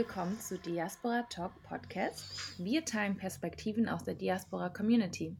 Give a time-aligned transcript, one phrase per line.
[0.00, 2.58] willkommen zu Diaspora Talk Podcast.
[2.58, 5.36] Wir teilen Perspektiven aus der Diaspora Community.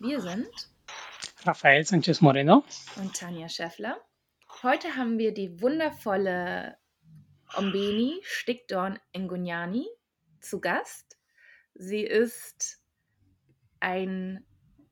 [0.00, 0.48] Wir sind
[1.44, 2.62] Rafael Sanchez Moreno
[2.96, 3.96] und Tanja Scheffler.
[4.62, 6.76] Heute haben wir die wundervolle
[7.54, 9.86] Ombeni Stickdorn Ngunyani
[10.40, 11.18] zu Gast.
[11.74, 12.80] Sie ist
[13.80, 14.44] ein,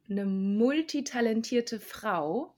[0.09, 2.55] eine multitalentierte Frau,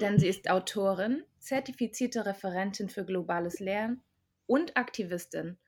[0.00, 4.02] denn sie ist Autorin, zertifizierte Referentin für globales Lernen
[4.46, 5.58] und Aktivistin.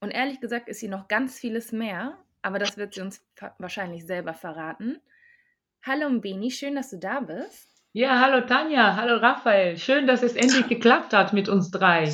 [0.00, 3.24] Und ehrlich gesagt ist sie noch ganz vieles mehr, aber das wird sie uns
[3.58, 5.00] wahrscheinlich selber verraten.
[5.82, 7.73] Hallo Mbeni, schön, dass du da bist.
[7.96, 9.78] Ja, hallo Tanja, hallo Raphael.
[9.78, 12.12] Schön, dass es endlich geklappt hat mit uns drei.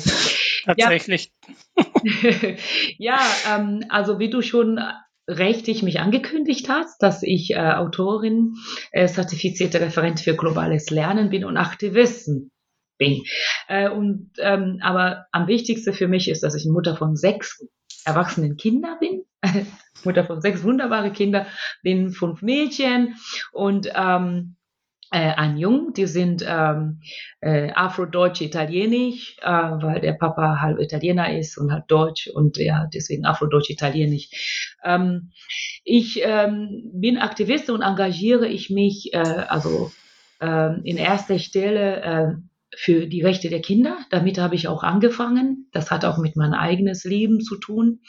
[0.63, 1.31] Tatsächlich.
[1.75, 1.83] Ja,
[2.99, 4.79] ja ähm, also wie du schon
[5.27, 8.57] richtig mich angekündigt hast, dass ich äh, Autorin,
[8.91, 12.51] äh, zertifizierte Referent für globales Lernen bin und Aktivisten
[12.99, 13.23] bin.
[13.67, 17.65] Äh, und ähm, aber am wichtigsten für mich ist, dass ich Mutter von sechs
[18.05, 19.23] erwachsenen Kinder bin.
[20.03, 21.47] Mutter von sechs wunderbare Kinder,
[21.81, 23.15] bin fünf Mädchen
[23.51, 24.57] und ähm,
[25.11, 27.01] äh, ein Jung, die sind ähm,
[27.41, 33.25] äh, Afro-Deutsch-Italienisch, äh, weil der Papa halb Italiener ist und halb Deutsch und ja, deswegen
[33.25, 34.77] Afro-Deutsch-Italienisch.
[34.83, 35.31] Ähm,
[35.83, 39.91] ich ähm, bin Aktivist und engagiere ich mich äh, also
[40.39, 42.31] äh, in erster Stelle äh,
[42.73, 43.97] für die Rechte der Kinder.
[44.11, 45.67] Damit habe ich auch angefangen.
[45.73, 47.99] Das hat auch mit meinem eigenes Leben zu tun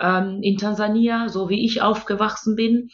[0.00, 2.88] ähm, in Tansania, so wie ich aufgewachsen bin.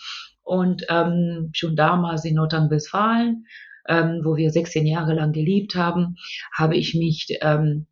[0.44, 3.46] Und ähm, schon damals in Nordrhein-Westfalen,
[3.88, 6.16] ähm, wo wir 16 Jahre lang gelebt haben,
[6.52, 7.86] habe ich mich ähm,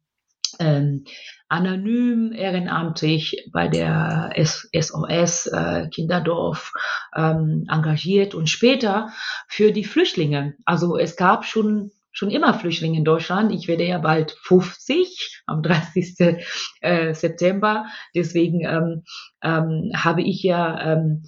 [0.58, 1.04] ähm,
[1.48, 6.72] anonym ehrenamtlich bei der SOS äh, Kinderdorf
[7.14, 9.10] ähm, engagiert und später
[9.48, 10.54] für die Flüchtlinge.
[10.64, 13.52] Also es gab schon schon immer Flüchtlinge in Deutschland.
[13.52, 16.36] Ich werde ja bald 50 am 30.
[16.80, 17.86] Äh, September.
[18.14, 19.02] Deswegen ähm,
[19.42, 21.22] ähm, habe ich ja ähm,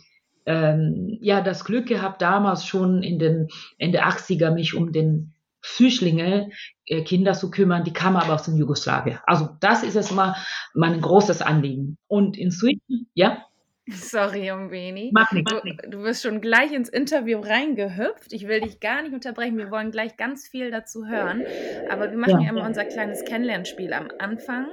[0.47, 6.51] ähm, ja das Glück gehabt, damals schon in den Ende 80er mich um den Flüchtlinge,
[6.85, 9.19] äh, Kinder zu kümmern, die kamen aber aus dem Jugoslawien.
[9.25, 10.37] Also das ist es mal
[10.75, 11.97] mein großes Anliegen.
[12.07, 13.47] Und inzwischen, ja?
[13.87, 15.11] Sorry, Umbeni.
[15.15, 15.83] Mach nicht, mach nicht.
[15.85, 18.35] Du, du wirst schon gleich ins Interview reingehüpft.
[18.35, 19.57] Ich will dich gar nicht unterbrechen.
[19.57, 21.43] Wir wollen gleich ganz viel dazu hören.
[21.91, 24.67] Aber wir machen ja, ja immer unser kleines Kennenlernspiel am Anfang.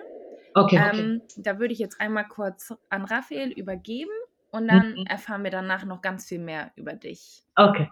[0.53, 1.42] Okay, ähm, okay.
[1.42, 4.12] Da würde ich jetzt einmal kurz an Raphael übergeben
[4.52, 5.06] und dann mhm.
[5.08, 7.44] erfahren wir danach noch ganz viel mehr über dich.
[7.56, 7.90] Okay.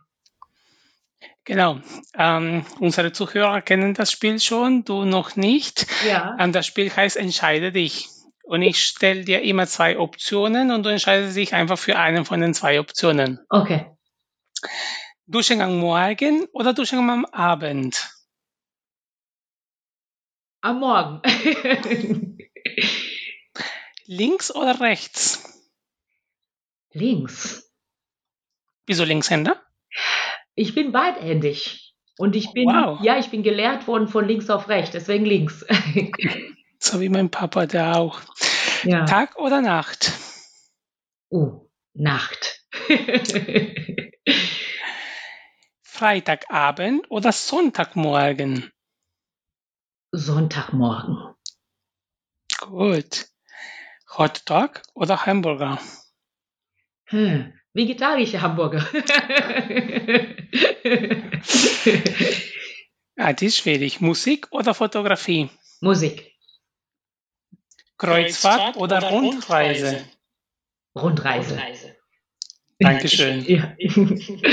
[1.44, 1.80] Genau.
[2.14, 5.88] Ähm, unsere Zuhörer kennen das Spiel schon, du noch nicht.
[6.08, 6.38] Ja.
[6.40, 8.10] Ähm, das Spiel heißt Entscheide dich.
[8.44, 12.42] Und ich stelle dir immer zwei Optionen und du entscheidest dich einfach für einen von
[12.42, 13.40] den zwei Optionen.
[13.50, 13.86] Okay.
[15.28, 18.12] Duschen am Morgen oder duschen am Abend?
[20.62, 21.22] Am Morgen.
[24.10, 25.49] links oder rechts?
[26.92, 27.72] Links.
[28.86, 29.62] Wieso Linkshänder?
[30.56, 31.96] Ich bin beidhändig.
[32.18, 33.00] Und ich bin, wow.
[33.02, 35.66] ja, ich bin gelehrt worden von links auf rechts, deswegen links.
[36.82, 38.22] So wie mein Papa, der auch.
[38.84, 39.04] Ja.
[39.04, 40.14] Tag oder Nacht?
[41.28, 42.64] Oh, Nacht.
[45.82, 48.72] Freitagabend oder Sonntagmorgen?
[50.12, 51.36] Sonntagmorgen.
[52.62, 53.28] Gut.
[54.18, 55.80] Hotdog oder Hamburger?
[57.10, 58.80] Hm, vegetarische Hamburger.
[63.18, 64.02] ah, das ist schwierig.
[64.02, 65.50] Musik oder Fotografie?
[65.82, 66.36] Musik.
[67.98, 70.06] Kreuzfahrt oder Rundreise?
[70.96, 71.56] Rundreise.
[71.56, 71.96] Rundreise.
[72.80, 73.46] Dankeschön.
[73.48, 73.76] Ja.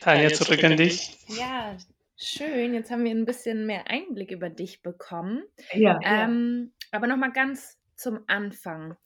[0.00, 1.16] Tanja, zurück an dich.
[1.28, 1.76] Ja,
[2.16, 2.74] schön.
[2.74, 5.44] Jetzt haben wir ein bisschen mehr Einblick über dich bekommen.
[5.72, 6.00] Ja.
[6.02, 6.88] Ähm, ja.
[6.90, 8.96] Aber nochmal ganz zum Anfang.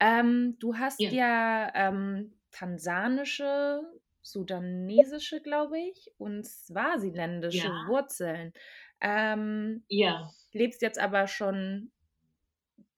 [0.00, 3.82] Ähm, du hast ja, ja ähm, tansanische,
[4.22, 7.84] sudanesische, glaube ich, und swasiländische ja.
[7.86, 8.52] Wurzeln.
[9.00, 10.30] Ähm, ja.
[10.52, 11.92] Lebst jetzt aber schon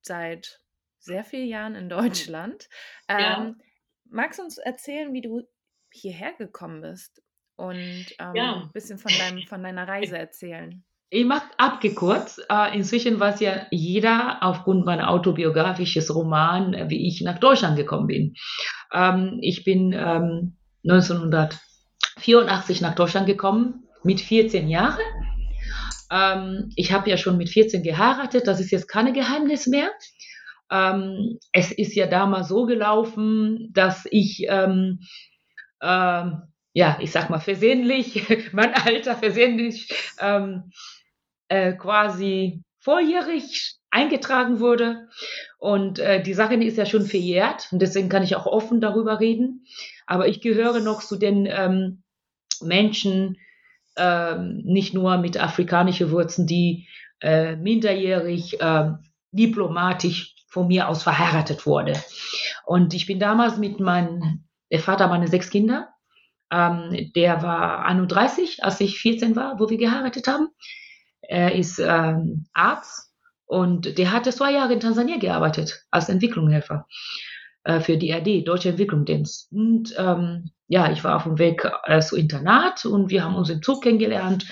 [0.00, 0.62] seit
[0.98, 2.68] sehr vielen Jahren in Deutschland.
[3.08, 3.42] Ja.
[3.42, 3.60] Ähm,
[4.04, 5.42] magst du uns erzählen, wie du
[5.90, 7.22] hierher gekommen bist
[7.56, 10.84] und ähm, ein bisschen von, deinem, von deiner Reise erzählen?
[11.10, 12.40] Ich mache abgekürzt.
[12.50, 18.06] Äh, inzwischen weiß ja jeder aufgrund meiner autobiografisches Roman, äh, wie ich nach Deutschland gekommen
[18.08, 18.34] bin.
[18.92, 20.56] Ähm, ich bin ähm,
[20.88, 24.98] 1984 nach Deutschland gekommen mit 14 Jahren
[26.10, 29.90] Ähm, ich habe ja schon mit 14 geheiratet, das ist jetzt keine Geheimnis mehr.
[30.70, 35.00] Ähm, es ist ja damals so gelaufen, dass ich, ähm,
[35.82, 36.42] ähm,
[36.74, 40.70] ja, ich sag mal versehentlich, mein Alter versehentlich ähm,
[41.48, 45.08] äh, quasi vorjährig eingetragen wurde.
[45.58, 49.20] Und äh, die Sache ist ja schon verjährt und deswegen kann ich auch offen darüber
[49.20, 49.64] reden.
[50.06, 52.02] Aber ich gehöre noch zu den ähm,
[52.60, 53.36] Menschen,
[53.96, 56.88] ähm, nicht nur mit afrikanischen Wurzeln, die
[57.20, 58.92] äh, minderjährig äh,
[59.32, 61.94] diplomatisch von mir aus verheiratet wurde.
[62.64, 65.88] Und ich bin damals mit meinem, der Vater meiner sechs Kinder,
[66.50, 70.48] ähm, der war 31, als ich 14 war, wo wir geheiratet haben.
[71.22, 73.12] Er ist ähm, Arzt
[73.46, 76.86] und der hatte zwei Jahre in Tansania gearbeitet als Entwicklungshelfer
[77.64, 79.52] äh, für die RD, Deutsche Entwicklungsdienst.
[79.52, 83.50] Und ähm, ja, ich war auf dem Weg äh, zu Internat und wir haben uns
[83.50, 84.46] im Zug kennengelernt.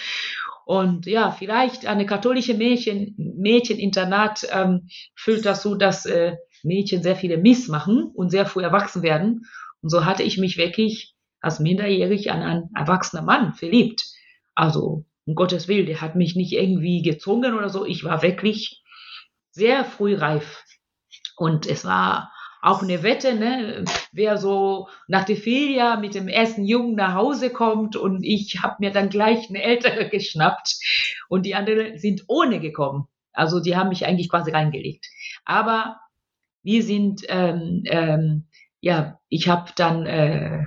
[0.65, 7.39] Und ja, vielleicht eine katholische Mädchen, Mädcheninternat ähm, führt so, dass äh, Mädchen sehr viele
[7.39, 9.47] Miss machen und sehr früh erwachsen werden.
[9.83, 14.07] Und so hatte ich mich wirklich als minderjährig an einen erwachsenen Mann verliebt.
[14.55, 17.84] Also um Gottes Willen, der hat mich nicht irgendwie gezwungen oder so.
[17.84, 18.82] Ich war wirklich
[19.50, 20.64] sehr früh reif.
[21.37, 22.32] Und es war
[22.62, 23.84] auch eine Wette, ne?
[24.12, 28.76] wer so nach der Feria mit dem ersten Jungen nach Hause kommt und ich habe
[28.81, 30.76] mir dann gleich eine ältere geschnappt
[31.29, 33.08] und die anderen sind ohne gekommen.
[33.32, 35.06] Also die haben mich eigentlich quasi reingelegt.
[35.44, 36.00] Aber
[36.62, 38.44] wir sind, ähm, ähm,
[38.81, 40.64] ja, ich habe dann, äh,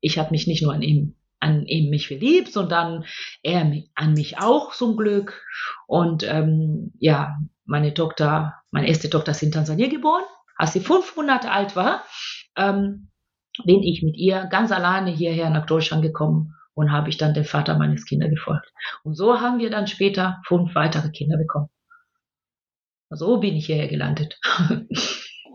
[0.00, 1.15] ich habe mich nicht nur an ihm
[1.46, 3.04] an eben mich verliebt, sondern
[3.42, 5.42] er an mich auch zum Glück.
[5.86, 10.24] Und ähm, ja, meine Tochter, meine erste Tochter ist in Tansania geboren.
[10.56, 12.02] Als sie fünf Monate alt war,
[12.56, 13.10] ähm,
[13.64, 17.44] bin ich mit ihr ganz alleine hierher nach Deutschland gekommen und habe ich dann den
[17.44, 18.70] Vater meines Kindes gefolgt.
[19.02, 21.68] Und so haben wir dann später fünf weitere Kinder bekommen.
[23.10, 24.38] So bin ich hierher gelandet.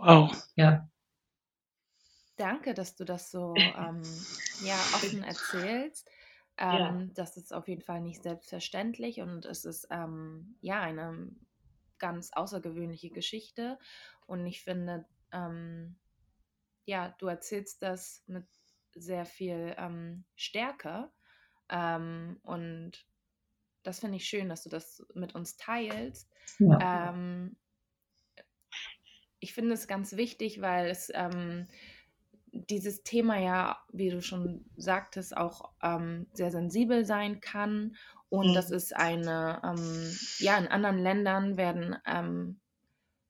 [0.04, 0.32] Wow.
[0.56, 0.88] Ja.
[2.42, 4.02] Danke, dass du das so ähm,
[4.64, 6.10] ja, offen erzählst.
[6.58, 7.08] Ähm, ja.
[7.14, 11.30] Das ist auf jeden Fall nicht selbstverständlich und es ist ähm, ja eine
[12.00, 13.78] ganz außergewöhnliche Geschichte.
[14.26, 15.98] Und ich finde, ähm,
[16.86, 18.46] ja, du erzählst das mit
[18.96, 21.12] sehr viel ähm, Stärke.
[21.70, 23.06] Ähm, und
[23.84, 26.30] das finde ich schön, dass du das mit uns teilst.
[26.60, 27.16] Ja.
[29.40, 31.12] ich finde es ganz wichtig, weil es
[32.52, 37.96] dieses Thema ja, wie du schon sagtest, auch ähm, sehr sensibel sein kann.
[38.30, 38.54] Und mhm.
[38.54, 42.60] das ist eine, ähm, ja, in anderen Ländern werden, ähm,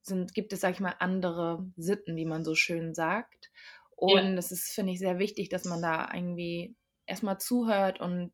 [0.02, 3.52] sind, gibt es, sag ich mal, andere Sitten, wie man so schön sagt.
[3.96, 6.76] Und es ist, finde ich, sehr wichtig, dass man da irgendwie
[7.06, 8.32] erstmal zuhört und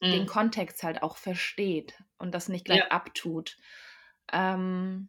[0.00, 0.12] mhm.
[0.12, 2.88] den Kontext halt auch versteht und das nicht gleich ja.
[2.88, 3.56] abtut.
[4.32, 5.08] Ähm,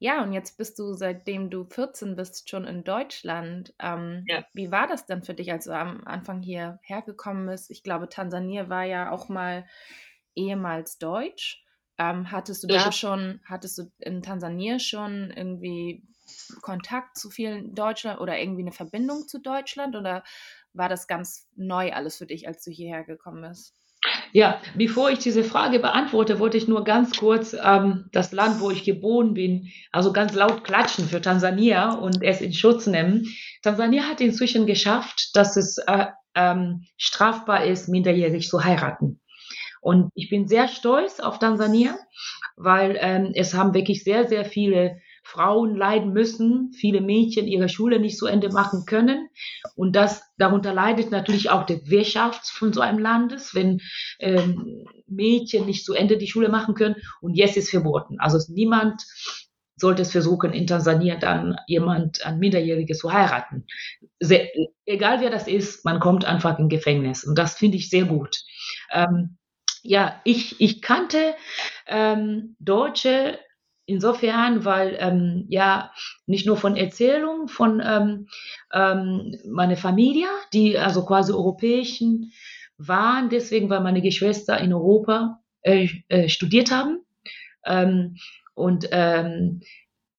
[0.00, 3.74] ja, und jetzt bist du, seitdem du 14 bist, schon in Deutschland.
[3.78, 4.44] Ähm, ja.
[4.54, 7.70] Wie war das denn für dich, als du am Anfang hierher gekommen bist?
[7.70, 9.66] Ich glaube, Tansania war ja auch mal
[10.34, 11.64] ehemals deutsch.
[11.98, 16.02] Ähm, hattest du da schon, hattest du in Tansania schon irgendwie
[16.62, 20.24] Kontakt zu vielen Deutschland oder irgendwie eine Verbindung zu Deutschland oder
[20.72, 23.79] war das ganz neu alles für dich, als du hierher gekommen bist?
[24.32, 28.70] Ja, bevor ich diese Frage beantworte, wollte ich nur ganz kurz ähm, das Land, wo
[28.70, 33.26] ich geboren bin, also ganz laut klatschen für Tansania und es in Schutz nehmen.
[33.62, 39.20] Tansania hat inzwischen geschafft, dass es äh, ähm, strafbar ist, minderjährig zu heiraten.
[39.82, 41.98] Und ich bin sehr stolz auf Tansania,
[42.56, 48.00] weil ähm, es haben wirklich sehr, sehr viele Frauen leiden müssen, viele Mädchen ihre Schule
[48.00, 49.28] nicht zu Ende machen können.
[49.76, 53.80] Und das, darunter leidet natürlich auch die Wirtschaft von so einem Landes, wenn
[54.18, 56.96] ähm, Mädchen nicht zu Ende die Schule machen können.
[57.20, 58.18] Und jetzt ist verboten.
[58.18, 59.02] Also niemand
[59.76, 63.66] sollte es versuchen, in Tansania dann jemand, ein Minderjähriges zu heiraten.
[64.20, 64.48] Sehr,
[64.84, 67.24] egal wer das ist, man kommt einfach in Gefängnis.
[67.24, 68.36] Und das finde ich sehr gut.
[68.92, 69.38] Ähm,
[69.82, 71.34] ja, ich, ich kannte
[71.86, 73.38] ähm, Deutsche
[73.90, 75.90] insofern, weil ähm, ja
[76.26, 78.28] nicht nur von Erzählungen von ähm,
[78.72, 82.32] ähm, meiner Familie, die also quasi europäischen
[82.78, 87.04] waren, deswegen, weil meine Geschwister in Europa äh, äh, studiert haben.
[87.66, 88.16] Ähm,
[88.54, 89.60] und ähm,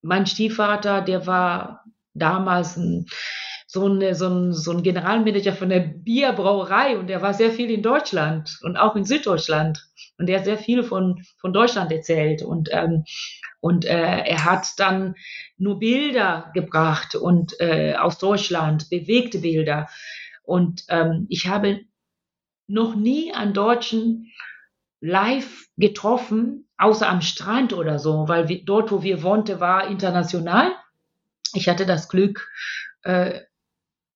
[0.01, 3.08] mein Stiefvater, der war damals ein,
[3.72, 7.72] so, eine, so, ein, so ein Generalmanager von der Bierbrauerei und der war sehr viel
[7.72, 9.88] in Deutschland und auch in Süddeutschland.
[10.18, 12.44] Und der hat sehr viel von, von Deutschland erzählt.
[12.44, 13.06] Und ähm,
[13.62, 15.16] und äh, er hat dann
[15.58, 19.88] nur Bilder gebracht und äh, aus Deutschland, bewegte Bilder.
[20.44, 21.82] Und ähm, ich habe
[22.68, 24.32] noch nie einen Deutschen
[25.00, 30.74] live getroffen, außer am Strand oder so, weil wir, dort, wo wir wohnten, war international.
[31.54, 32.50] Ich hatte das Glück,
[33.04, 33.42] äh,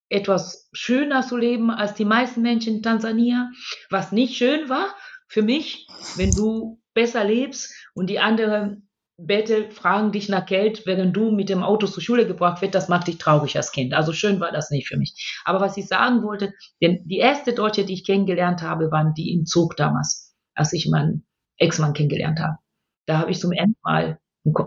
[0.09, 3.49] etwas schöner zu leben als die meisten Menschen in Tansania,
[3.89, 4.95] was nicht schön war
[5.27, 11.15] für mich, wenn du besser lebst und die anderen Bettel fragen dich nach Geld, während
[11.15, 13.93] du mit dem Auto zur Schule gebracht wird, das macht dich traurig als Kind.
[13.93, 15.39] Also schön war das nicht für mich.
[15.45, 19.33] Aber was ich sagen wollte, denn die erste Deutsche, die ich kennengelernt habe, waren die
[19.33, 21.25] im Zug damals, als ich meinen
[21.57, 22.57] Ex-Mann kennengelernt habe.
[23.05, 24.19] Da habe ich zum ersten Mal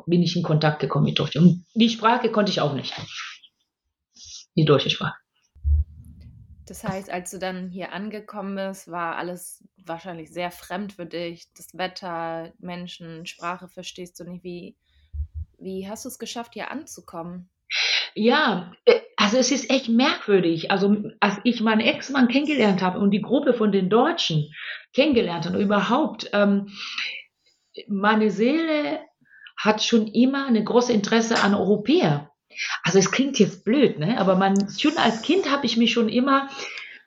[0.07, 1.37] bin ich in Kontakt gekommen mit Deutsch.
[1.37, 2.95] Und die Sprache konnte ich auch nicht.
[4.57, 5.15] Die deutsche Sprache.
[6.69, 11.47] Das heißt, als du dann hier angekommen bist, war alles wahrscheinlich sehr fremd für dich.
[11.57, 14.45] Das Wetter, Menschen, Sprache verstehst du nicht.
[14.45, 14.77] Wie,
[15.59, 17.49] wie hast du es geschafft, hier anzukommen?
[18.15, 20.71] Ja, äh, also es ist echt merkwürdig.
[20.71, 24.53] Also als ich meinen Ex-Mann kennengelernt habe und die Gruppe von den Deutschen
[24.93, 26.69] kennengelernt habe, überhaupt, ähm,
[27.87, 29.01] meine Seele
[29.57, 32.28] hat schon immer eine große Interesse an Europäer.
[32.83, 34.19] Also es klingt jetzt blöd, ne?
[34.19, 36.49] aber man, schon als Kind habe ich mich schon immer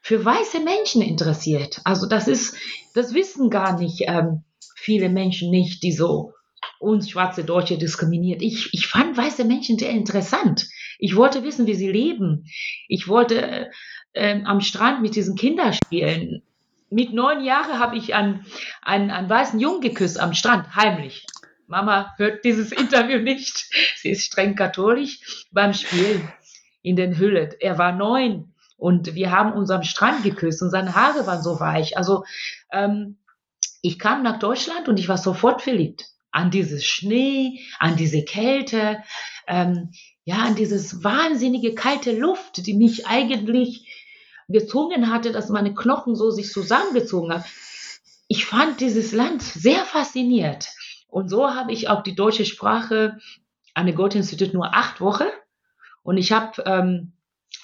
[0.02, 1.82] für weiße Menschen interessiert.
[1.84, 2.58] Also das ist,
[2.94, 4.44] das wissen gar nicht ähm,
[4.76, 6.34] viele Menschen nicht, die so
[6.80, 8.42] uns schwarze Deutsche diskriminiert.
[8.42, 10.68] Ich, ich fand weiße Menschen sehr interessant.
[10.98, 12.46] Ich wollte wissen, wie sie leben.
[12.88, 13.66] Ich wollte äh,
[14.14, 16.42] äh, am Strand mit diesen Kindern spielen.
[16.90, 18.46] Mit neun Jahren habe ich einen,
[18.82, 21.26] einen, einen weißen Jungen geküsst am Strand, heimlich.
[21.72, 23.66] Mama hört dieses Interview nicht.
[23.96, 26.30] Sie ist streng katholisch beim Spielen
[26.82, 27.50] in den Hüllen.
[27.62, 31.62] Er war neun und wir haben uns am Strand geküsst und seine Haare waren so
[31.62, 31.98] weich.
[31.98, 32.26] Also
[32.74, 33.18] ähm,
[33.82, 39.02] ich kam nach Deutschland und ich war sofort verliebt an dieses Schnee, an diese Kälte,
[39.48, 39.92] ähm,
[40.26, 43.88] ja, an dieses wahnsinnige kalte Luft, die mich eigentlich
[44.50, 47.46] gezwungen hatte, dass meine Knochen so sich zusammengezogen haben.
[48.28, 50.68] Ich fand dieses Land sehr fasziniert.
[51.12, 53.18] Und so habe ich auch die deutsche Sprache
[53.74, 55.28] an der Goethe-Institut nur acht Wochen.
[56.04, 57.12] Und ich habe ähm,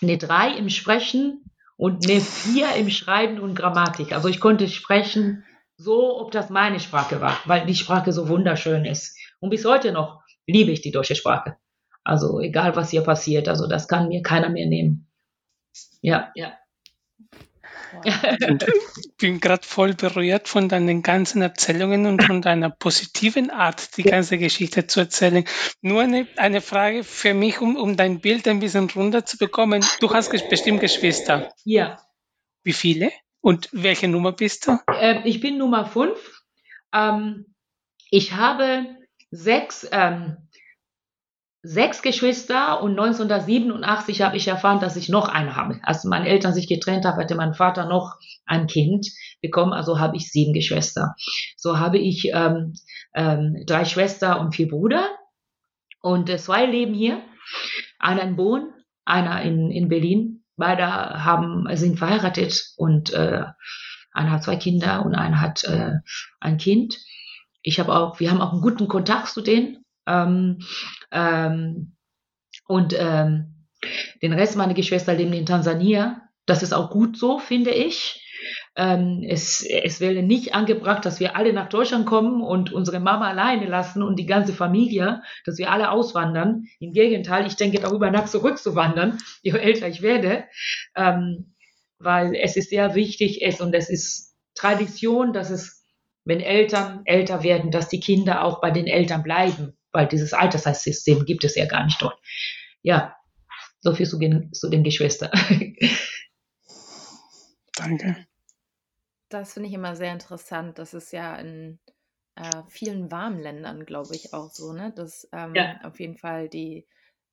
[0.01, 1.45] eine drei im Sprechen
[1.77, 4.11] und eine vier im Schreiben und Grammatik.
[4.11, 5.45] Also ich konnte sprechen
[5.77, 9.17] so, ob das meine Sprache war, weil die Sprache so wunderschön ist.
[9.39, 11.55] Und bis heute noch liebe ich die deutsche Sprache.
[12.03, 15.07] Also egal, was hier passiert, also das kann mir keiner mehr nehmen.
[16.01, 16.53] Ja, ja.
[18.03, 24.03] Ich bin gerade voll berührt von deinen ganzen Erzählungen und von deiner positiven Art, die
[24.03, 25.43] ganze Geschichte zu erzählen.
[25.81, 29.83] Nur eine, eine Frage für mich, um, um dein Bild ein bisschen runter zu bekommen.
[29.99, 31.51] Du hast bestimmt Geschwister.
[31.63, 31.99] Ja.
[32.63, 33.11] Wie viele?
[33.41, 34.77] Und welche Nummer bist du?
[34.87, 36.41] Äh, ich bin Nummer fünf.
[36.93, 37.53] Ähm,
[38.09, 38.97] ich habe
[39.31, 40.46] sechs ähm,
[41.67, 45.79] sechs Geschwister und 1987 habe ich erfahren, dass ich noch eine habe.
[45.83, 49.07] Als meine Eltern sich getrennt haben, hatte mein Vater noch ein Kind
[49.41, 51.15] bekommen, also habe ich sieben Geschwister.
[51.57, 52.73] So habe ich ähm,
[53.13, 55.09] ähm, drei Schwestern und vier Brüder
[56.01, 57.21] und äh, zwei leben hier.
[57.99, 58.71] Einer in Bonn,
[59.03, 60.43] einer in, in Berlin.
[60.55, 63.43] Beide haben, sind verheiratet und äh,
[64.13, 65.95] einer hat zwei Kinder und einer hat äh,
[66.39, 66.97] ein Kind.
[67.61, 69.83] Ich habe auch, wir haben auch einen guten Kontakt zu denen.
[70.07, 70.59] Ähm,
[71.11, 71.95] ähm,
[72.67, 73.57] und ähm,
[74.21, 76.21] den Rest meiner Geschwister leben in Tansania.
[76.45, 78.23] Das ist auch gut so, finde ich.
[78.75, 83.27] Ähm, es, es wäre nicht angebracht, dass wir alle nach Deutschland kommen und unsere Mama
[83.27, 86.65] alleine lassen und die ganze Familie, dass wir alle auswandern.
[86.79, 90.45] Im Gegenteil, ich denke darüber nach, zurückzuwandern, je älter ich werde,
[90.95, 91.55] ähm,
[91.99, 95.83] weil es ist sehr wichtig ist und es ist Tradition, dass es,
[96.23, 101.25] wenn Eltern älter werden, dass die Kinder auch bei den Eltern bleiben weil dieses Altersheitssystem
[101.25, 102.21] gibt es ja gar nicht dort.
[102.83, 103.15] Ja,
[103.81, 104.19] so viel zu,
[104.51, 105.31] zu den Geschwistern.
[107.75, 108.27] Danke.
[109.29, 110.77] Das finde ich immer sehr interessant.
[110.77, 111.79] Das ist ja in
[112.35, 114.93] äh, vielen warmen Ländern, glaube ich, auch so, ne?
[114.95, 115.79] dass ähm, ja.
[115.83, 116.85] auf jeden Fall die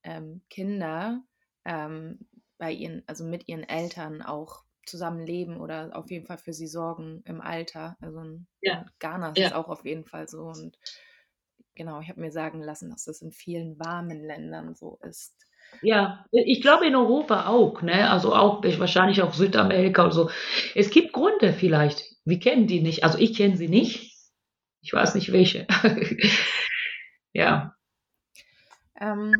[0.03, 1.23] ähm, Kinder
[1.67, 6.67] ähm, bei ihren, also mit ihren Eltern auch zusammenleben oder auf jeden Fall für sie
[6.67, 7.99] sorgen im Alter.
[8.01, 8.87] Also in ja.
[9.01, 9.55] Ghana ist ja.
[9.55, 10.45] auch auf jeden Fall so.
[10.47, 10.79] Und
[11.75, 15.35] genau, ich habe mir sagen lassen, dass das in vielen warmen Ländern so ist.
[15.83, 18.11] Ja, ich glaube in Europa auch, ne?
[18.11, 20.31] Also auch wahrscheinlich auch Südamerika oder so.
[20.75, 22.05] Es gibt Gründe vielleicht.
[22.25, 23.05] Wir kennen die nicht.
[23.05, 24.15] Also ich kenne sie nicht.
[24.83, 25.67] Ich weiß nicht welche.
[27.33, 27.75] ja.
[29.01, 29.35] Ähm,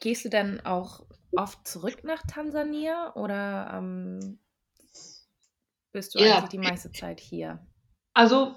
[0.00, 1.04] gehst du dann auch
[1.36, 4.38] oft zurück nach Tansania oder ähm,
[5.92, 6.36] bist du ja.
[6.36, 7.66] eigentlich die meiste Zeit hier?
[8.14, 8.54] Also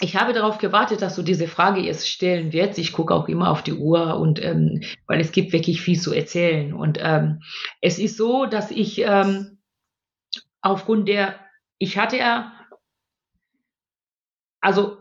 [0.00, 2.78] ich habe darauf gewartet, dass du diese Frage jetzt stellen wirst.
[2.78, 6.12] Ich gucke auch immer auf die Uhr und ähm, weil es gibt wirklich viel zu
[6.12, 6.72] erzählen.
[6.72, 7.42] Und ähm,
[7.80, 9.58] es ist so, dass ich ähm,
[10.62, 11.38] aufgrund der,
[11.78, 12.52] ich hatte ja
[14.64, 14.96] also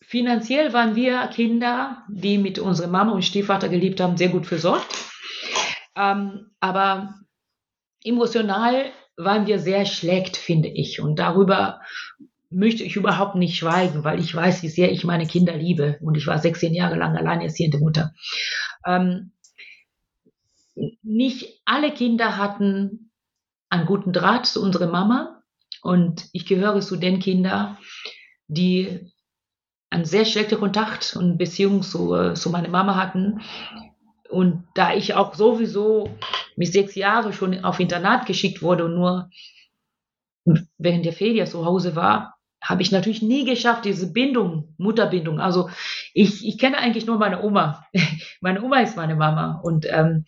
[0.00, 4.94] finanziell waren wir Kinder, die mit unserer Mama und Stiefvater gelebt haben, sehr gut versorgt.
[5.96, 7.16] Ähm, aber
[8.04, 11.00] emotional waren wir sehr schlecht, finde ich.
[11.00, 11.80] Und darüber
[12.50, 15.98] möchte ich überhaupt nicht schweigen, weil ich weiß, wie sehr ich meine Kinder liebe.
[16.00, 18.14] Und ich war 16 Jahre lang alleinerziehende Mutter.
[18.86, 19.32] Ähm,
[21.02, 23.10] nicht alle Kinder hatten
[23.68, 25.42] einen guten Draht zu unserer Mama.
[25.82, 27.78] Und ich gehöre zu den Kindern,
[28.48, 29.12] die
[29.90, 33.40] einen sehr schlechten Kontakt und Beziehung zu, äh, zu meiner Mama hatten.
[34.28, 36.10] Und da ich auch sowieso
[36.56, 39.30] mit sechs Jahren schon auf Internat geschickt wurde und nur
[40.78, 45.40] während der Ferien zu Hause war, habe ich natürlich nie geschafft, diese Bindung, Mutterbindung.
[45.40, 45.70] Also
[46.14, 47.86] ich, ich kenne eigentlich nur meine Oma.
[48.40, 49.60] meine Oma ist meine Mama.
[49.62, 50.24] Und ähm,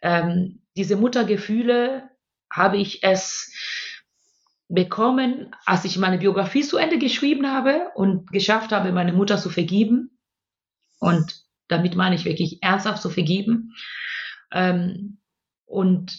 [0.00, 2.10] ähm, diese Muttergefühle
[2.50, 3.52] habe ich es
[4.68, 9.50] bekommen, als ich meine Biografie zu Ende geschrieben habe und geschafft habe, meine Mutter zu
[9.50, 10.18] vergeben.
[10.98, 13.74] Und damit meine ich wirklich ernsthaft zu vergeben.
[14.52, 15.18] Ähm,
[15.64, 16.16] und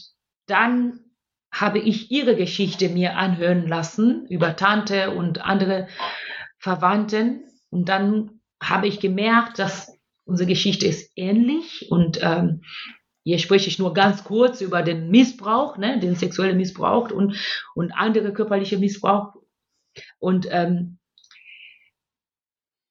[0.48, 1.00] dann
[1.60, 5.88] habe ich ihre Geschichte mir anhören lassen über Tante und andere
[6.60, 7.44] Verwandten.
[7.70, 11.88] Und dann habe ich gemerkt, dass unsere Geschichte ist ähnlich.
[11.90, 12.62] Und ähm,
[13.24, 17.36] hier spreche ich nur ganz kurz über den Missbrauch, ne, den sexuellen Missbrauch und,
[17.76, 19.34] und andere körperliche Missbrauch.
[20.20, 21.00] Und ähm,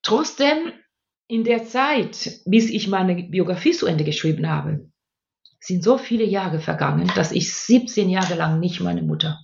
[0.03, 0.73] trotzdem
[1.29, 4.91] in der Zeit, bis ich meine Biografie zu Ende geschrieben habe,
[5.61, 9.41] sind so viele Jahre vergangen, dass ich 17 Jahre lang nicht meine Mutter,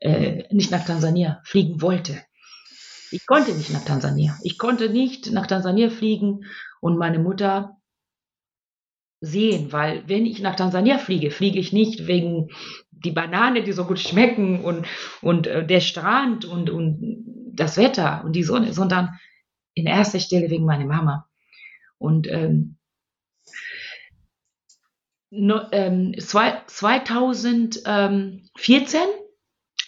[0.00, 2.20] äh, nicht nach Tansania fliegen wollte.
[3.12, 4.38] Ich konnte nicht nach Tansania.
[4.42, 6.44] Ich konnte nicht nach Tansania fliegen
[6.80, 7.76] und meine Mutter
[9.20, 12.48] sehen, weil wenn ich nach Tansania fliege, fliege ich nicht wegen
[12.90, 14.86] die Banane, die so gut schmecken und,
[15.20, 19.18] und äh, der Strand und, und das Wetter und die Sonne, sondern
[19.74, 21.26] in erster Stelle wegen meiner Mama.
[21.98, 22.76] Und ähm,
[25.30, 29.00] no, ähm, zwei, 2014,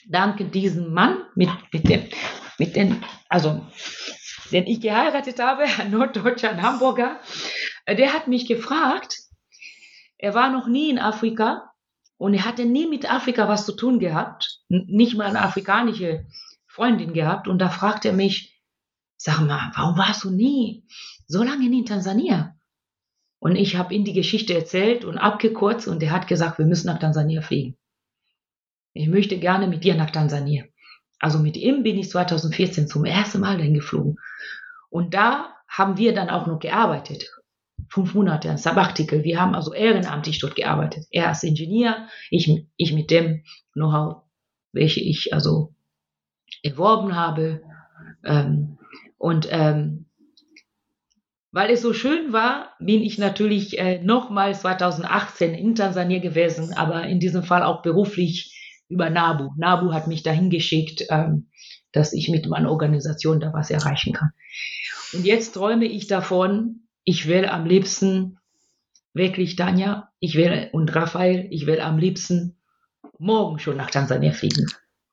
[0.08, 2.08] dank diesem Mann, mit, mit, dem,
[2.58, 3.66] mit den, also,
[4.50, 7.20] den ich geheiratet habe, ein Norddeutscher, ein Hamburger,
[7.84, 9.18] äh, der hat mich gefragt,
[10.18, 11.72] er war noch nie in Afrika
[12.16, 16.26] und er hatte nie mit Afrika was zu tun gehabt, nicht mal eine afrikanische
[16.68, 17.48] Freundin gehabt.
[17.48, 18.62] Und da fragte er mich,
[19.16, 20.86] sag mal, warum warst du nie
[21.26, 22.54] so lange in Tansania?
[23.42, 26.86] Und ich habe ihm die Geschichte erzählt und abgekürzt und er hat gesagt, wir müssen
[26.86, 27.76] nach Tansania fliegen.
[28.94, 30.64] Ich möchte gerne mit dir nach Tansania.
[31.18, 34.16] Also mit ihm bin ich 2014 zum ersten Mal hingeflogen.
[34.90, 37.30] Und da haben wir dann auch noch gearbeitet
[37.88, 39.22] fünf Monate, ein Sabbatical.
[39.22, 41.06] Wir haben also ehrenamtlich dort gearbeitet.
[41.10, 43.42] Er als Ingenieur, ich, ich mit dem
[43.74, 44.22] Know-how,
[44.72, 45.74] welche ich also
[46.62, 47.62] erworben habe.
[48.24, 48.78] Ähm,
[49.18, 50.06] und ähm,
[51.52, 57.06] weil es so schön war, bin ich natürlich äh, nochmal 2018 in Tansania gewesen, aber
[57.06, 59.50] in diesem Fall auch beruflich über NABU.
[59.56, 61.50] NABU hat mich dahin geschickt, ähm,
[61.92, 64.30] dass ich mit meiner Organisation da was erreichen kann.
[65.12, 68.38] Und jetzt träume ich davon, ich will am liebsten
[69.12, 72.56] wirklich Tanja, ich will und Raphael, ich will am liebsten
[73.18, 74.66] morgen schon nach Tansania fliegen.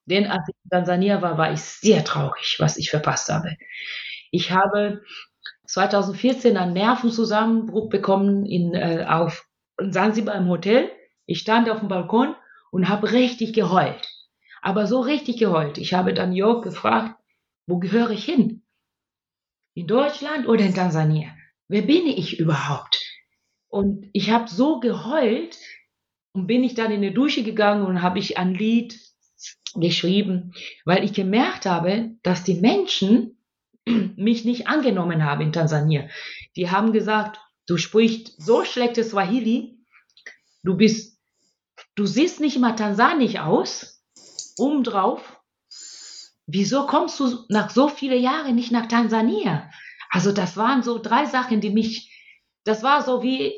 [0.05, 3.57] Denn als ich in Tansania war, war ich sehr traurig, was ich verpasst habe.
[4.31, 5.01] Ich habe
[5.69, 9.47] 2014 einen Nervenzusammenbruch bekommen in, äh, auf
[9.79, 10.89] in Zanzibar im Hotel.
[11.25, 12.35] Ich stand auf dem Balkon
[12.71, 14.07] und habe richtig geheult.
[14.61, 15.77] Aber so richtig geheult.
[15.77, 17.15] Ich habe dann Jörg gefragt,
[17.67, 18.63] wo gehöre ich hin?
[19.75, 21.29] In Deutschland oder in Tansania?
[21.69, 23.01] wer bin ich überhaupt?
[23.69, 25.57] Und ich habe so geheult
[26.33, 28.99] und bin ich dann in die Dusche gegangen und habe ich ein Lied
[29.75, 30.53] geschrieben,
[30.83, 33.38] weil ich gemerkt habe, dass die Menschen
[34.15, 36.07] mich nicht angenommen haben in Tansania.
[36.55, 39.79] Die haben gesagt, du sprichst so schlechtes Swahili,
[40.63, 41.19] du bist,
[41.95, 44.03] du siehst nicht mal tansanisch aus,
[44.57, 45.37] obendrauf.
[46.47, 49.69] Wieso kommst du nach so vielen Jahren nicht nach Tansania?
[50.09, 52.11] Also das waren so drei Sachen, die mich,
[52.63, 53.53] das war so wie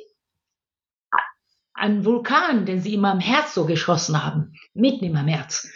[1.74, 5.67] ein Vulkan, den sie in meinem Herz so geschossen haben, mitten meinem Herz.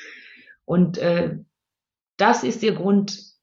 [0.65, 1.37] Und äh,
[2.17, 3.34] das ist der Grund,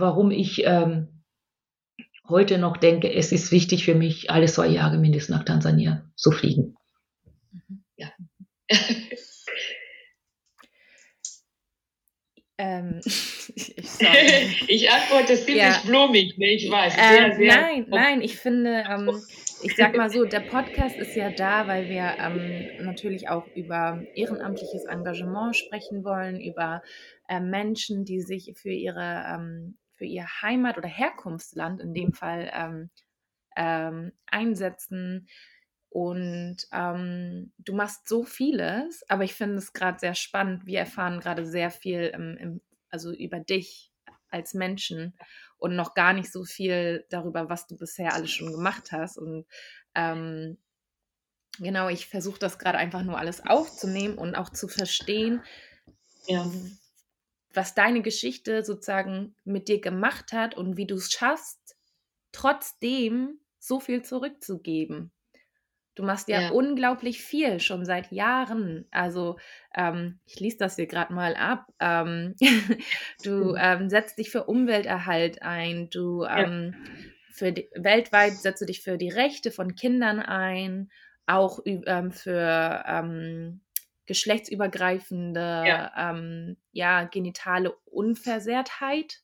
[0.00, 1.24] warum ich ähm,
[2.28, 6.30] heute noch denke, es ist wichtig für mich, alle zwei Jahre mindestens nach Tansania zu
[6.30, 6.76] fliegen.
[7.52, 7.84] Mhm.
[7.96, 8.10] Ja.
[12.60, 13.76] Ähm, ich,
[14.68, 15.80] ich, antworte ziemlich ja.
[15.86, 16.54] blumig, ne?
[16.54, 16.92] ich weiß.
[16.98, 19.10] Ähm, sehr, sehr nein, nein, ich finde, ähm,
[19.62, 24.02] ich sag mal so, der Podcast ist ja da, weil wir ähm, natürlich auch über
[24.14, 26.82] ehrenamtliches Engagement sprechen wollen, über
[27.28, 32.50] äh, Menschen, die sich für ihre ähm, für ihr Heimat- oder Herkunftsland in dem Fall
[32.54, 32.90] ähm,
[33.56, 35.28] ähm einsetzen.
[35.90, 40.66] Und ähm, du machst so vieles, aber ich finde es gerade sehr spannend.
[40.66, 43.92] Wir erfahren gerade sehr viel im, also über dich
[44.30, 45.14] als Menschen
[45.56, 49.16] und noch gar nicht so viel darüber, was du bisher alles schon gemacht hast.
[49.16, 49.46] Und
[49.94, 50.58] ähm,
[51.58, 55.42] genau, ich versuche das gerade einfach nur alles aufzunehmen und auch zu verstehen,
[56.26, 56.46] ja.
[57.58, 61.76] Was deine Geschichte sozusagen mit dir gemacht hat und wie du es schaffst,
[62.30, 65.10] trotzdem so viel zurückzugeben.
[65.96, 68.86] Du machst ja, ja, unglaublich viel, schon seit Jahren.
[68.92, 69.36] Also
[69.74, 71.66] ähm, ich lese das hier gerade mal ab.
[71.80, 72.36] Ähm,
[73.24, 75.90] du ähm, setzt dich für Umwelterhalt ein.
[75.90, 76.76] Du ähm,
[77.32, 80.92] für die, weltweit setzt du dich für die Rechte von Kindern ein,
[81.26, 83.62] auch ähm, für ähm,
[84.08, 86.14] geschlechtsübergreifende ja.
[86.72, 87.04] ja.
[87.04, 89.20] genitale Unversehrtheit.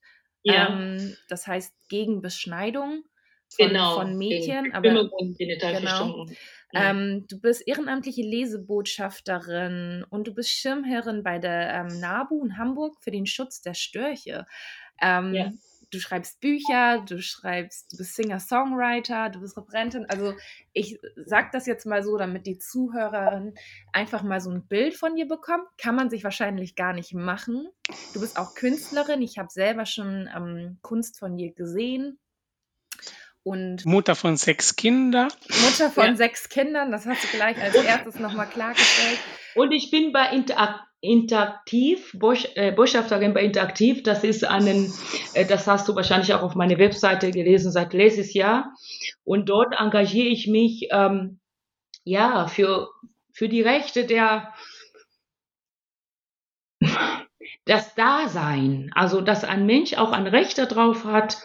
[0.46, 0.78] Ja.
[1.30, 3.02] das heißt gegen Beschneidung
[3.56, 4.72] von, genau, von Mädchen.
[4.74, 6.26] Aber, genau.
[6.74, 12.96] Ähm, du bist ehrenamtliche Lesebotschafterin und du bist Schirmherrin bei der ähm, NABU in Hamburg
[13.00, 14.46] für den Schutz der Störche.
[15.00, 15.52] Ähm, ja.
[15.94, 20.06] Du schreibst Bücher, du schreibst, du bist Singer-Songwriter, du bist Referentin.
[20.08, 20.34] Also
[20.72, 23.54] ich sage das jetzt mal so, damit die Zuhörerin
[23.92, 25.66] einfach mal so ein Bild von dir bekommt.
[25.78, 27.68] Kann man sich wahrscheinlich gar nicht machen.
[28.12, 29.22] Du bist auch Künstlerin.
[29.22, 32.18] Ich habe selber schon ähm, Kunst von dir gesehen
[33.44, 35.28] und Mutter von sechs Kindern.
[35.62, 36.16] Mutter von ja.
[36.16, 39.18] sechs Kindern, das hast du gleich als erstes nochmal klargestellt.
[39.54, 42.16] Und ich bin bei Interak Interaktiv,
[42.54, 44.02] äh, Botschafterin bei Interaktiv.
[44.02, 44.92] Das ist einen,
[45.34, 48.74] äh, das hast du wahrscheinlich auch auf meiner Webseite gelesen seit letztes Jahr.
[49.22, 51.40] Und dort engagiere ich mich ähm,
[52.04, 52.88] ja für,
[53.32, 54.52] für die Rechte der
[57.66, 61.38] das Dasein, also dass ein Mensch auch ein Recht darauf hat,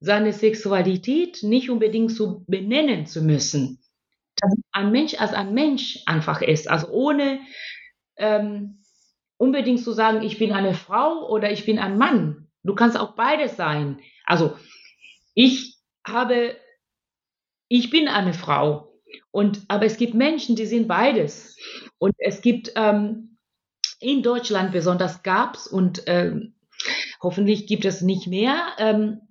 [0.00, 3.80] seine Sexualität nicht unbedingt so benennen zu müssen.
[4.36, 7.40] Dass ein Mensch als ein Mensch einfach ist, also ohne
[8.16, 8.81] ähm,
[9.42, 12.46] unbedingt zu sagen, ich bin eine Frau oder ich bin ein Mann.
[12.62, 13.98] Du kannst auch beides sein.
[14.24, 14.56] Also
[15.34, 16.54] ich habe,
[17.66, 18.94] ich bin eine Frau.
[19.32, 21.56] Und, aber es gibt Menschen, die sind beides.
[21.98, 23.36] Und es gibt ähm,
[23.98, 26.54] in Deutschland besonders gab es und ähm,
[27.20, 29.22] hoffentlich gibt es nicht mehr ähm,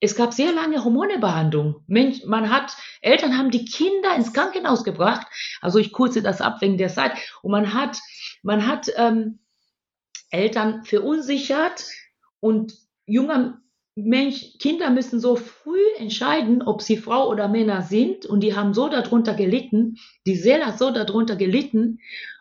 [0.00, 1.82] es gab sehr lange Hormonebehandlung.
[1.86, 5.26] Man hat, Eltern haben die Kinder ins Krankenhaus gebracht.
[5.60, 7.12] Also ich kurze das ab wegen der Zeit.
[7.42, 7.98] Und man hat,
[8.42, 9.40] man hat ähm,
[10.30, 11.84] Eltern verunsichert
[12.40, 12.74] und
[13.06, 13.60] junger
[13.96, 18.26] Mensch, Kinder müssen so früh entscheiden, ob sie Frau oder Männer sind.
[18.26, 19.96] Und die haben so darunter gelitten.
[20.24, 21.98] Die Seele hat so darunter gelitten.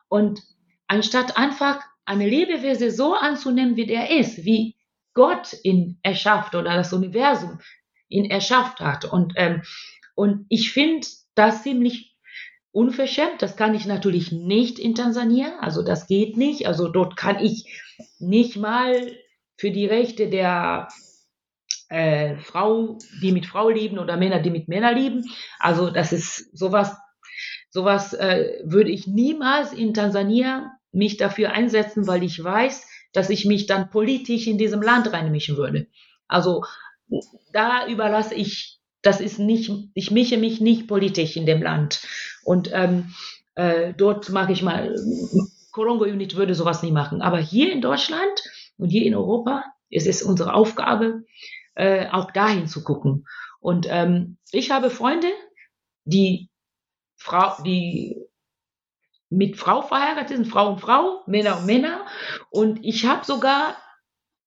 [0.07, 0.43] Und
[0.87, 4.76] anstatt einfach eine Lebewesen so anzunehmen, wie der ist, wie
[5.17, 7.59] Gott ihn erschafft oder das Universum
[8.07, 9.03] ihn erschafft hat.
[9.03, 9.63] Und, ähm,
[10.13, 12.15] und ich finde das ziemlich
[12.71, 13.41] unverschämt.
[13.41, 15.57] Das kann ich natürlich nicht in Tansania.
[15.59, 16.67] Also das geht nicht.
[16.67, 17.65] Also dort kann ich
[18.19, 19.11] nicht mal
[19.57, 20.87] für die Rechte der
[21.89, 25.25] äh, Frau, die mit Frau lieben oder Männer, die mit Männer lieben.
[25.57, 26.95] Also das ist sowas,
[27.71, 33.45] sowas äh, würde ich niemals in Tansania mich dafür einsetzen, weil ich weiß, dass ich
[33.45, 35.87] mich dann politisch in diesem Land reinmischen würde.
[36.27, 36.63] Also
[37.51, 42.01] da überlasse ich, das ist nicht, ich mische mich nicht politisch in dem Land.
[42.43, 43.15] Und ähm,
[43.55, 44.95] äh, dort mag ich mal,
[45.71, 47.23] Corongo Unit würde sowas nie machen.
[47.23, 48.43] Aber hier in Deutschland
[48.77, 51.23] und hier in Europa ist es unsere Aufgabe,
[51.73, 53.25] äh, auch dahin zu gucken.
[53.59, 55.29] Und ähm, ich habe Freunde,
[56.05, 56.49] die
[57.15, 58.26] Frau, die
[59.29, 62.05] mit Frau verheiratet sind, Frau und Frau, Männer und Männer.
[62.49, 63.75] Und ich habe sogar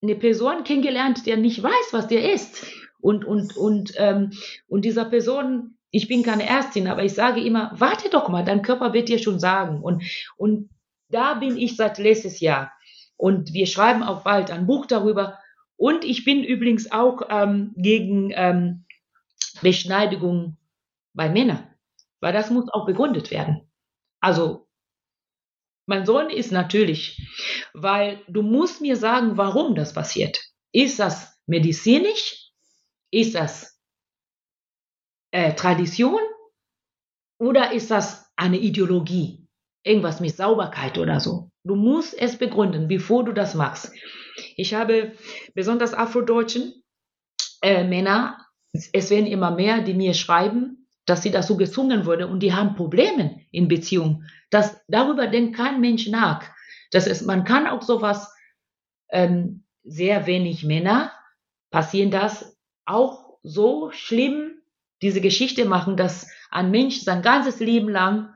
[0.03, 2.67] eine Person kennengelernt, der nicht weiß, was der ist.
[3.01, 4.33] Und, und, und, ähm,
[4.69, 8.63] und dieser Person, ich bin keine Ärztin, aber ich sage immer, warte doch mal, dein
[8.63, 9.81] Körper wird dir schon sagen.
[9.83, 10.03] Und,
[10.37, 10.71] und
[11.09, 12.73] da bin ich seit letztes Jahr.
[13.17, 15.39] Und wir schreiben auch bald ein Buch darüber.
[15.77, 18.85] Und ich bin übrigens auch ähm, gegen ähm,
[19.61, 20.57] Beschneidigung
[21.13, 21.67] bei Männern,
[22.21, 23.69] weil das muss auch begründet werden.
[24.21, 24.69] Also
[25.87, 27.21] mein Sohn ist natürlich,
[27.75, 30.41] weil du musst mir sagen, warum das passiert.
[30.73, 32.51] Ist das medizinisch?
[33.11, 33.81] Ist das
[35.33, 36.21] äh, Tradition?
[37.39, 39.49] Oder ist das eine Ideologie?
[39.83, 41.51] Irgendwas mit Sauberkeit oder so.
[41.65, 43.93] Du musst es begründen, bevor du das machst.
[44.57, 45.17] Ich habe
[45.55, 46.83] besonders afrodeutschen
[47.63, 50.80] äh, Männer, es werden immer mehr, die mir schreiben,
[51.11, 54.23] dass sie dazu gezwungen wurde und die haben Probleme in Beziehung.
[54.49, 56.45] Das, darüber denkt kein Mensch nach.
[56.93, 58.33] Das ist, man kann auch sowas,
[59.11, 61.11] ähm, sehr wenig Männer
[61.71, 64.53] passieren das auch so schlimm,
[65.03, 68.33] diese Geschichte machen, dass ein Mensch sein ganzes Leben lang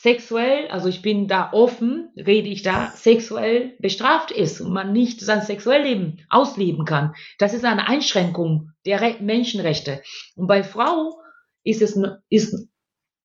[0.00, 5.20] sexuell, also ich bin da offen, rede ich da, sexuell bestraft ist und man nicht
[5.20, 7.14] sein Sexuelleben ausleben kann.
[7.38, 10.00] Das ist eine Einschränkung der Re Menschenrechte.
[10.36, 11.20] Und bei Frau
[11.64, 12.68] ist es, ist,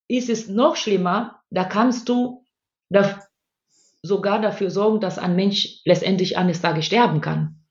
[0.08, 2.44] ist es noch schlimmer, da kannst du
[2.90, 3.22] da
[4.02, 7.64] sogar dafür sorgen, dass ein Mensch letztendlich eines Tages sterben kann.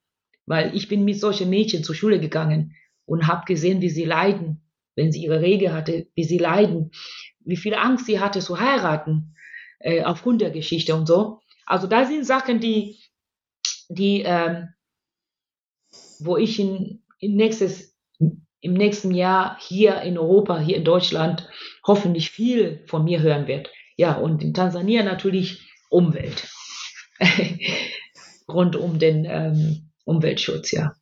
[0.47, 4.63] Weil ich bin mit solchen Mädchen zur Schule gegangen und habe gesehen, wie sie leiden,
[4.95, 6.93] wenn sie ihre Rege hatte, wie sie leiden,
[7.45, 9.35] wie viel Angst sie hatte zu heiraten,
[9.79, 11.41] äh, aufgrund der Geschichte und so.
[11.67, 13.01] Also da sind Sachen, die,
[13.89, 14.69] die ähm,
[16.21, 21.49] wo ich in, in nächstes, im nächsten Jahr hier in Europa, hier in Deutschland,
[21.87, 23.71] hoffentlich viel von mir hören wird.
[23.97, 26.49] Ja, und in Tansania natürlich Umwelt.
[28.49, 30.95] Rund um den ähm, Umweltschutz, ja.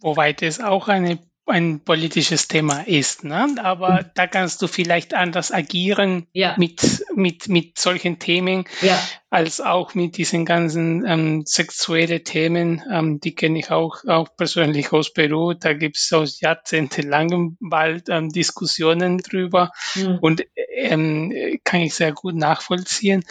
[0.00, 3.24] Wobei das auch eine ein politisches Thema ist.
[3.24, 3.56] Ne?
[3.62, 4.10] Aber mhm.
[4.14, 6.54] da kannst du vielleicht anders agieren ja.
[6.58, 8.98] mit, mit, mit solchen Themen, ja.
[9.30, 12.82] als auch mit diesen ganzen ähm, sexuellen Themen.
[12.90, 15.54] Ähm, die kenne ich auch, auch persönlich aus Peru.
[15.54, 20.18] Da gibt es aus jahrzehntelangem bald ähm, Diskussionen drüber mhm.
[20.20, 21.32] und ähm,
[21.64, 23.24] kann ich sehr gut nachvollziehen.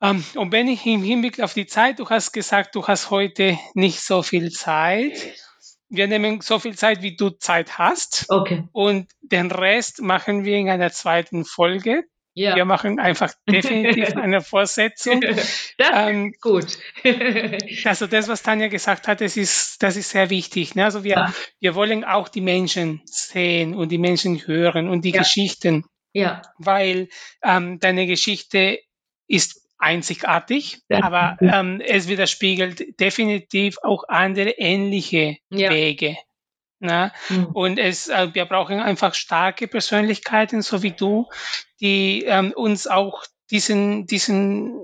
[0.00, 3.58] Ähm, und wenn ich im Hinblick auf die Zeit, du hast gesagt, du hast heute
[3.74, 5.12] nicht so viel Zeit
[5.96, 8.26] wir nehmen so viel Zeit, wie du Zeit hast.
[8.28, 8.64] Okay.
[8.72, 12.04] Und den Rest machen wir in einer zweiten Folge.
[12.34, 12.56] Ja.
[12.56, 15.22] Wir machen einfach definitiv eine Vorsetzung.
[15.76, 16.78] Das ähm, gut.
[17.84, 20.76] also das, was Tanja gesagt hat, das ist, das ist sehr wichtig.
[20.76, 20.84] Ne?
[20.84, 21.34] Also wir, ja.
[21.58, 25.22] wir wollen auch die Menschen sehen und die Menschen hören und die ja.
[25.22, 25.84] Geschichten.
[26.12, 26.42] Ja.
[26.58, 27.08] Weil
[27.42, 28.78] ähm, deine Geschichte
[29.26, 31.02] ist einzigartig, ja.
[31.02, 35.70] aber ähm, es widerspiegelt definitiv auch andere ähnliche ja.
[35.70, 36.16] Wege.
[36.80, 37.12] Na?
[37.28, 37.46] Mhm.
[37.46, 41.28] Und es, äh, wir brauchen einfach starke Persönlichkeiten, so wie du,
[41.80, 44.80] die ähm, uns auch diesen, diesen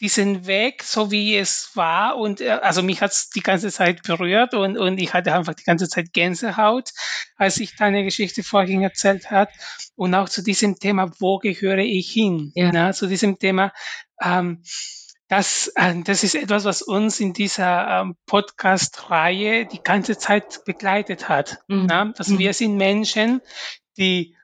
[0.00, 2.16] diesen Weg, so wie es war.
[2.16, 5.54] Und äh, also mich hat es die ganze Zeit berührt und, und ich hatte einfach
[5.54, 6.90] die ganze Zeit Gänsehaut,
[7.36, 9.50] als ich deine Geschichte vorhin erzählt hat.
[9.96, 12.52] Und auch zu diesem Thema, wo gehöre ich hin?
[12.54, 12.70] Ja.
[12.72, 13.72] Na, zu diesem Thema,
[14.22, 14.62] ähm,
[15.28, 21.28] das, äh, das ist etwas, was uns in dieser ähm, Podcast-Reihe die ganze Zeit begleitet
[21.28, 21.58] hat.
[21.68, 21.86] Mhm.
[21.86, 22.04] Na?
[22.16, 22.38] Dass mhm.
[22.38, 23.40] wir sind Menschen,
[23.98, 24.36] die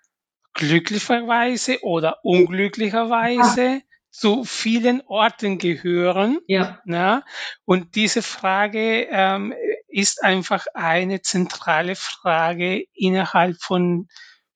[0.53, 3.83] glücklicherweise oder unglücklicherweise
[4.15, 6.39] zu vielen Orten gehören.
[6.47, 6.81] Ja.
[6.85, 7.25] Na?
[7.65, 9.53] Und diese Frage ähm,
[9.89, 14.07] ist einfach eine zentrale Frage innerhalb von,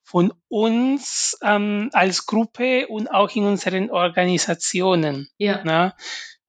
[0.04, 5.28] von uns ähm, als Gruppe und auch in unseren Organisationen.
[5.38, 5.60] Ja.
[5.64, 5.96] Na?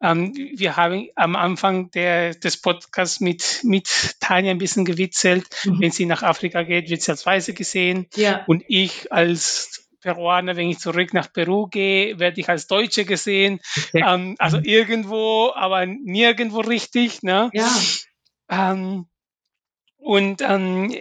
[0.04, 5.48] Ähm, wir haben am Anfang der, des Podcasts mit, mit Tanja ein bisschen gewitzelt.
[5.66, 5.82] Mhm.
[5.82, 8.06] Wenn sie nach Afrika geht, wird sie als Weise gesehen.
[8.16, 8.44] Ja.
[8.46, 13.60] Und ich als Peruaner, wenn ich zurück nach Peru gehe, werde ich als Deutsche gesehen.
[13.94, 14.64] Ähm, also mhm.
[14.64, 17.24] irgendwo, aber nirgendwo richtig.
[17.24, 17.50] Ne?
[17.54, 17.70] Ja.
[18.50, 19.08] Ähm,
[19.98, 20.94] und ähm,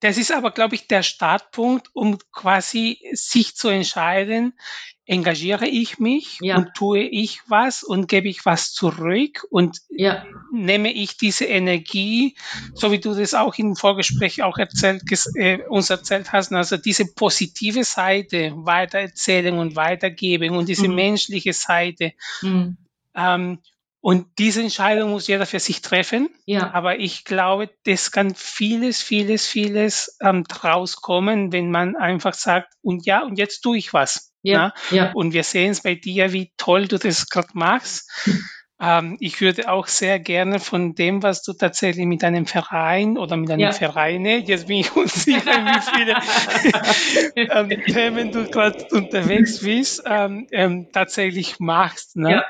[0.00, 4.58] das ist aber, glaube ich, der Startpunkt, um quasi sich zu entscheiden,
[5.04, 6.56] engagiere ich mich ja.
[6.56, 10.24] und tue ich was und gebe ich was zurück und ja.
[10.52, 12.36] nehme ich diese Energie,
[12.74, 15.02] so wie du das auch im Vorgespräch auch erzählt,
[15.34, 20.94] äh, uns erzählt hast, also diese positive Seite weitererzählen und weitergeben und diese mhm.
[20.94, 22.12] menschliche Seite.
[22.40, 22.76] Mhm.
[23.16, 23.58] Ähm,
[24.00, 26.28] und diese Entscheidung muss jeder für sich treffen.
[26.44, 26.72] Ja.
[26.74, 32.72] Aber ich glaube, das kann vieles, vieles, vieles ähm, draus kommen, wenn man einfach sagt,
[32.82, 34.31] und ja, und jetzt tue ich was.
[34.42, 34.72] Ja.
[34.90, 35.12] ja.
[35.12, 38.10] Und wir sehen es bei dir, wie toll du das gerade machst.
[38.80, 43.36] ähm, ich würde auch sehr gerne von dem, was du tatsächlich mit deinem Verein oder
[43.36, 43.72] mit deinem ja.
[43.72, 50.88] Vereine, jetzt bin ich unsicher, wie viele ähm, Themen du gerade unterwegs bist, ähm, ähm,
[50.92, 52.16] tatsächlich machst.
[52.16, 52.32] Ne?
[52.32, 52.44] Ja.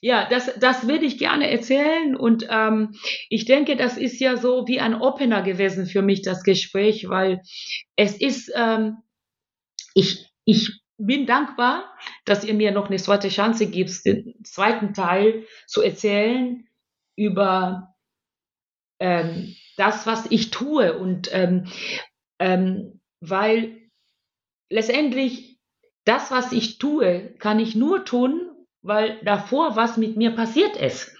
[0.00, 2.94] Ja, das, das würde ich gerne erzählen und ähm,
[3.28, 7.42] ich denke, das ist ja so wie ein Opener gewesen für mich, das Gespräch, weil
[7.94, 8.96] es ist, ähm,
[9.92, 11.84] ich, ich bin dankbar,
[12.24, 16.66] dass ihr mir noch eine zweite Chance gibt, den zweiten Teil zu erzählen
[17.16, 17.94] über
[18.98, 21.66] ähm, das, was ich tue und ähm,
[22.38, 23.90] ähm, weil
[24.70, 25.60] letztendlich
[26.04, 28.50] das, was ich tue, kann ich nur tun,
[28.82, 31.14] weil davor was mit mir passiert ist.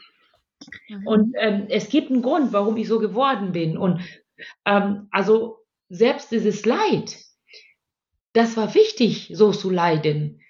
[0.89, 1.07] Mhm.
[1.07, 3.77] Und ähm, es gibt einen Grund, warum ich so geworden bin.
[3.77, 4.01] Und
[4.65, 5.59] ähm, also
[5.89, 7.19] selbst dieses Leid,
[8.37, 10.41] das war wichtig, so zu leiden.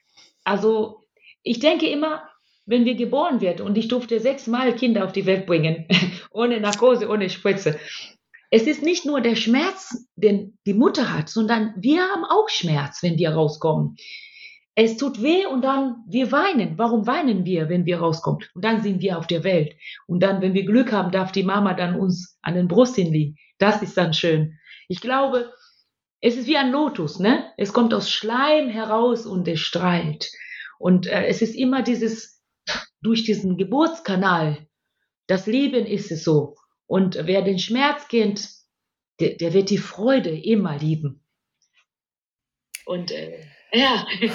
[0.44, 1.05] Also
[1.42, 2.29] ich denke immer,
[2.66, 5.87] wenn wir geboren werden und ich durfte sechsmal Kinder auf die Welt bringen,
[6.31, 7.79] ohne Narkose, ohne Spritze.
[8.51, 13.03] Es ist nicht nur der Schmerz, den die Mutter hat, sondern wir haben auch Schmerz,
[13.03, 13.96] wenn wir rauskommen.
[14.75, 16.79] Es tut weh und dann wir weinen.
[16.79, 18.40] Warum weinen wir, wenn wir rauskommen?
[18.55, 19.75] Und dann sind wir auf der Welt.
[20.07, 23.37] Und dann, wenn wir Glück haben, darf die Mama dann uns an den Brust hinlegen.
[23.59, 24.59] Das ist dann schön.
[24.88, 25.51] Ich glaube,
[26.20, 27.52] es ist wie ein Lotus, ne?
[27.57, 30.31] Es kommt aus Schleim heraus und es strahlt.
[30.79, 32.42] Und äh, es ist immer dieses,
[33.00, 34.66] durch diesen Geburtskanal.
[35.26, 36.57] Das Leben ist es so.
[36.87, 38.48] Und wer den Schmerz kennt,
[39.20, 41.24] der, der wird die Freude immer lieben.
[42.85, 44.07] Und äh, ja.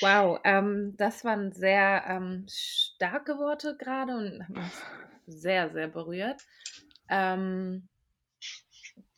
[0.00, 4.72] wow, ähm, das waren sehr ähm, starke Worte gerade und haben mich
[5.26, 6.42] sehr, sehr berührt.
[7.08, 7.88] Ähm,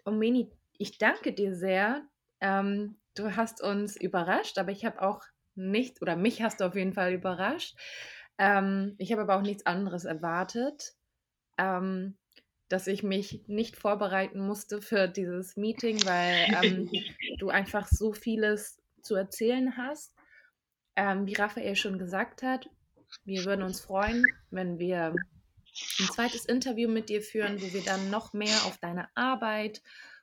[0.04, 2.02] Omeni, ich danke dir sehr.
[2.40, 5.22] Ähm, du hast uns überrascht, aber ich habe auch
[5.54, 7.76] nicht, oder mich hast du auf jeden Fall überrascht.
[8.38, 10.94] Ähm, ich habe aber auch nichts anderes erwartet,
[11.58, 12.16] ähm,
[12.68, 16.90] dass ich mich nicht vorbereiten musste für dieses Meeting, weil ähm,
[17.38, 20.14] du einfach so vieles zu erzählen hast.
[20.96, 22.68] Ähm, wie Raphael schon gesagt hat,
[23.24, 25.14] wir würden uns freuen, wenn wir
[25.98, 29.82] ein zweites Interview mit dir führen, wo wir dann noch mehr auf deine Arbeit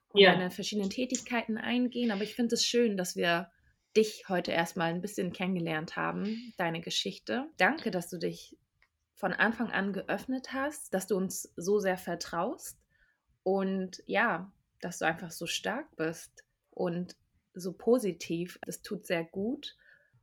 [0.10, 0.34] und ja.
[0.34, 2.12] deine verschiedenen Tätigkeiten eingehen.
[2.12, 3.52] Aber ich finde es schön, dass wir
[3.96, 7.48] dich heute erstmal ein bisschen kennengelernt haben, deine Geschichte.
[7.58, 8.58] Danke, dass du dich
[9.16, 12.80] von Anfang an geöffnet hast, dass du uns so sehr vertraust
[13.44, 17.16] und ja, dass du einfach so stark bist und
[17.54, 18.60] so positiv.
[18.66, 19.76] Das tut sehr gut.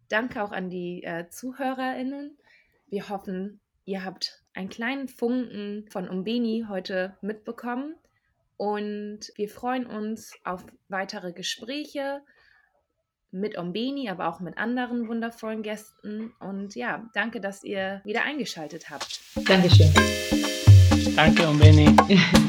[0.09, 2.39] Danke auch an die äh, ZuhörerInnen.
[2.87, 7.95] Wir hoffen, ihr habt einen kleinen Funken von Umbeni heute mitbekommen
[8.57, 12.23] und wir freuen uns auf weitere Gespräche
[13.31, 16.33] mit Ombeni, aber auch mit anderen wundervollen Gästen.
[16.41, 19.21] Und ja, danke, dass ihr wieder eingeschaltet habt.
[19.47, 19.93] Dankeschön.
[21.15, 21.95] Danke, Ombeni.